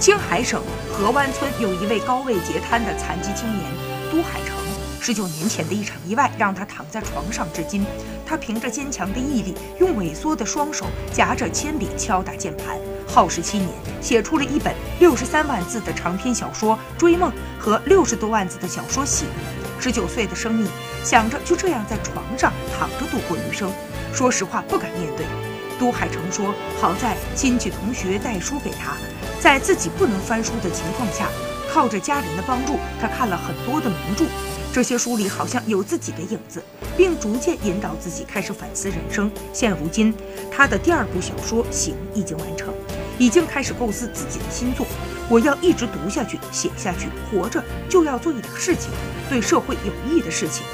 [0.00, 0.62] 青海省
[0.92, 3.64] 河湾村有一位高位截瘫的残疾青年
[4.12, 4.56] 都海成。
[5.00, 7.84] 十九年前的一场意外让他躺在床上至今。
[8.24, 19.26] 他凭着坚强的毅力，用萎缩的双手夹着铅笔敲打键盘，耗时七年，写出了一本六十三万字的长篇小说《追梦》和六十多万字的小说《醒》。
[19.82, 20.68] 十九岁的生命，
[21.02, 23.72] 想着就这样在床上躺着度过余生，
[24.12, 25.47] 说实话不敢面对。
[25.78, 28.96] 都海成说：“好在亲戚同学带书给他，
[29.40, 31.28] 在自己不能翻书的情况下，
[31.72, 34.24] 靠着家人的帮助，他看了很多的名著。
[34.72, 36.62] 这些书里好像有自己的影子，
[36.96, 39.30] 并逐渐引导自己开始反思人生。
[39.52, 40.14] 现如今，
[40.50, 42.72] 他的第二部小说《行》已经完成，
[43.18, 44.86] 已经开始构思自己的新作。
[45.30, 48.90] 我要一直读下去，写下去，活着就要做一点事情，
[49.28, 50.64] 对社会有益的事情。”